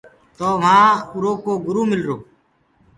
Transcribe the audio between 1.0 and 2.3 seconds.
اُرو ڪو گرُ ملرو۔